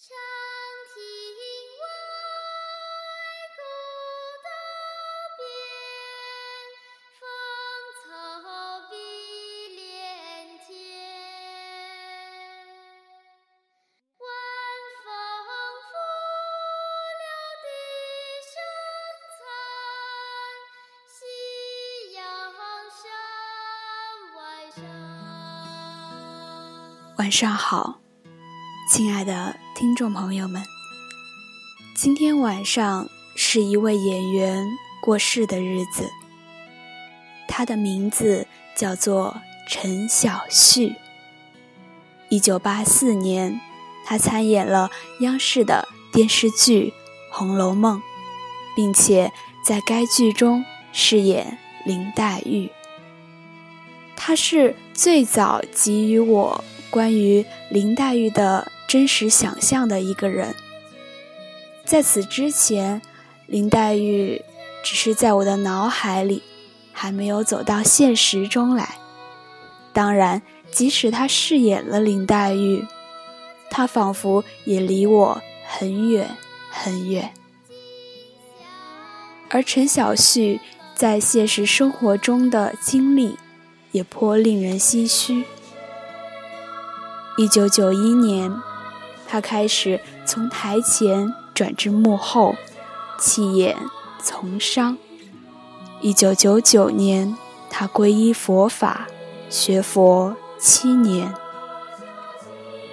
[0.00, 0.14] 长
[0.94, 0.96] 亭
[1.80, 1.82] 外
[3.56, 3.60] 古
[4.44, 4.48] 道
[5.36, 5.40] 边
[7.18, 7.26] 芳
[7.98, 8.06] 草
[8.88, 8.94] 碧
[9.74, 9.82] 连
[10.64, 10.70] 天。
[14.20, 14.22] 晚
[15.02, 15.06] 风
[15.82, 15.90] 拂
[17.18, 17.26] 柳
[17.64, 17.66] 笛
[18.46, 18.54] 声
[19.34, 19.36] 残
[21.08, 21.18] 夕
[22.14, 22.22] 阳
[23.02, 23.02] 山
[24.36, 24.38] 外
[24.70, 24.78] 山
[27.16, 28.07] 晚上好。
[28.88, 30.64] 亲爱的听众朋友们。
[31.94, 34.66] 今天晚上是一位演员
[35.02, 36.08] 过世的日子，
[37.46, 40.94] 他的名字叫做陈小旭。
[42.30, 43.60] 一九八四年，
[44.06, 46.94] 他参演了央视的电视剧
[47.36, 47.98] 《红楼梦》，
[48.74, 49.30] 并且
[49.62, 50.64] 在该剧中
[50.94, 52.70] 饰演林黛玉。
[54.16, 56.64] 他是最早给予我。
[56.90, 60.54] 关于林黛玉的真实想象的一个人，
[61.84, 63.02] 在此之前，
[63.46, 64.42] 林黛玉
[64.82, 66.42] 只是在我的脑海里，
[66.90, 68.96] 还没有走到现实中来。
[69.92, 72.86] 当然，即使她饰演了林黛玉，
[73.68, 76.34] 她仿佛也离我很远
[76.70, 77.34] 很远。
[79.50, 80.62] 而陈小旭
[80.94, 83.36] 在现实生活中的经历，
[83.92, 85.44] 也颇令人唏嘘。
[87.36, 88.50] 一九九一年，
[89.28, 92.56] 他开始从台前转至幕后，
[93.18, 93.76] 弃演
[94.22, 94.96] 从商。
[96.00, 97.36] 一九九九年，
[97.68, 99.06] 他皈依佛法，
[99.50, 101.32] 学佛七年。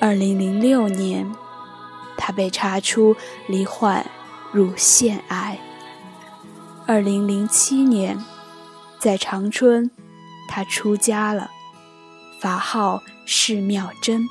[0.00, 1.32] 二零零六年，
[2.16, 4.04] 他被查出罹患
[4.50, 5.58] 乳腺癌。
[6.86, 8.22] 二零零七年，
[8.98, 9.90] 在长春，
[10.48, 11.50] 他出家了，
[12.40, 13.02] 法号。
[13.28, 14.28] 释妙真。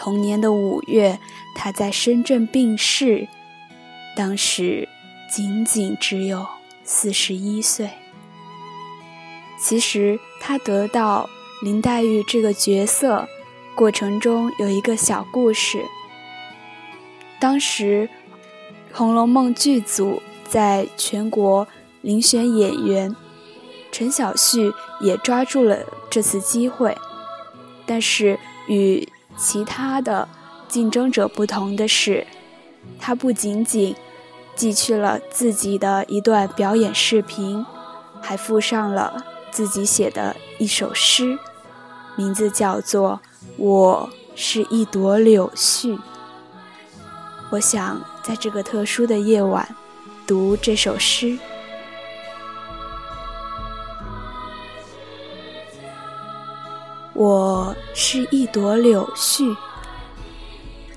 [0.00, 1.20] 同年的五月，
[1.54, 3.28] 他在深圳病逝，
[4.16, 4.88] 当时
[5.30, 6.46] 仅仅只有
[6.82, 7.90] 四十一岁。
[9.58, 11.28] 其实他得到
[11.62, 13.28] 林黛玉这个角色
[13.74, 15.84] 过程中有一个小故事。
[17.38, 18.08] 当时
[18.96, 21.68] 《红楼梦》剧组在全国
[22.02, 23.14] 遴选演员，
[23.92, 24.72] 陈小旭
[25.02, 26.96] 也抓住了这次机会。
[27.84, 30.28] 但是与其他的
[30.68, 32.26] 竞争者不同的是，
[32.98, 33.96] 他不仅仅
[34.54, 37.64] 寄去了自己的一段表演视频，
[38.20, 41.38] 还附上了自己写的一首诗，
[42.16, 43.20] 名字叫做
[43.56, 45.96] 《我是一朵柳絮》。
[47.50, 49.74] 我想在这个特殊的夜晚
[50.26, 51.38] 读这首诗。
[57.20, 59.54] 我是一朵柳絮，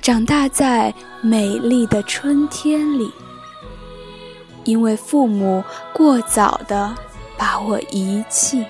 [0.01, 3.11] 长大在美丽的春天里。
[4.63, 6.95] 因为父母过早的
[7.37, 8.65] 把我遗弃，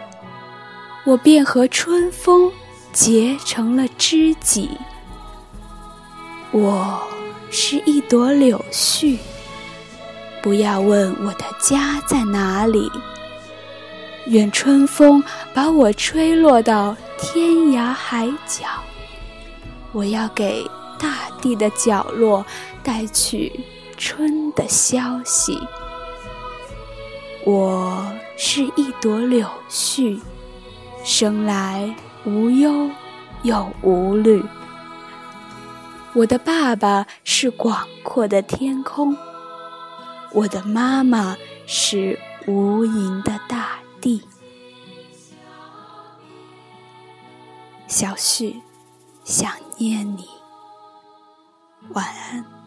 [1.03, 2.51] 我便和春风
[2.91, 4.71] 结成了知己。
[6.49, 6.99] 我
[7.51, 9.15] 是一朵柳絮，
[10.41, 12.91] 不要问我的家在哪里。
[14.25, 18.67] 愿春风把我吹落到天涯海角，
[19.93, 20.69] 我要给
[20.99, 22.45] 大地的角落
[22.83, 23.61] 带去
[23.97, 25.57] 春的消息。
[27.45, 30.19] 我是一朵柳絮，
[31.05, 31.95] 生来
[32.25, 32.89] 无忧
[33.43, 34.43] 又无虑。
[36.13, 39.15] 我的爸爸是广阔的天空，
[40.33, 43.79] 我的妈妈是无垠的大。
[44.01, 44.21] 地，
[48.03, 48.61] 小旭，
[49.23, 50.27] 想念你，
[51.93, 52.62] 晚安。